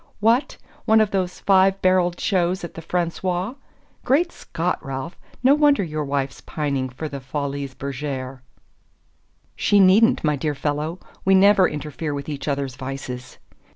[0.19, 0.57] "What?
[0.85, 3.55] One of those five barrelled shows at the Français?
[4.03, 8.39] Great Scott, Ralph no wonder your wife's pining for the Folies Bergère!"
[9.55, 10.97] "She needn't, my dear fellow.
[11.23, 13.37] We never interfere with each other's vices."